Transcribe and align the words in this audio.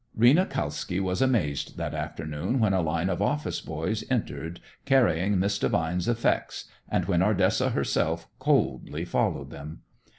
Rena 0.15 0.47
Kalski 0.47 0.99
was 0.99 1.21
amazed 1.21 1.77
that 1.77 1.93
afternoon 1.93 2.59
when 2.59 2.73
a 2.73 2.81
line 2.81 3.07
of 3.07 3.21
office 3.21 3.61
boys 3.61 4.03
entered, 4.09 4.59
carrying 4.83 5.37
Miss 5.37 5.59
Devine's 5.59 6.07
effects, 6.07 6.65
and 6.89 7.05
when 7.05 7.21
Ardessa 7.21 7.69
herself 7.69 8.27
coldly 8.39 9.05
followed 9.05 9.51
them. 9.51 9.81